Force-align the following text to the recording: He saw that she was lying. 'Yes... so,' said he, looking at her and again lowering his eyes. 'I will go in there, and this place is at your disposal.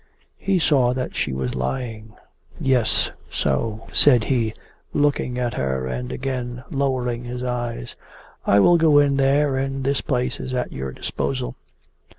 He 0.39 0.57
saw 0.57 0.95
that 0.95 1.15
she 1.15 1.31
was 1.31 1.53
lying. 1.53 2.15
'Yes... 2.59 3.11
so,' 3.29 3.87
said 3.91 4.23
he, 4.23 4.51
looking 4.95 5.37
at 5.37 5.53
her 5.53 5.85
and 5.85 6.11
again 6.11 6.63
lowering 6.71 7.23
his 7.25 7.43
eyes. 7.43 7.95
'I 8.47 8.59
will 8.61 8.77
go 8.79 8.97
in 8.97 9.17
there, 9.17 9.57
and 9.57 9.83
this 9.83 10.01
place 10.01 10.39
is 10.39 10.55
at 10.55 10.73
your 10.73 10.91
disposal. 10.91 11.55